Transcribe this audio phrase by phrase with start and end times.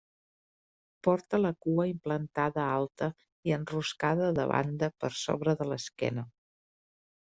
[1.07, 3.11] Porta la cua implantada alta
[3.51, 6.25] i enroscada de banda per sobre de l'esquena.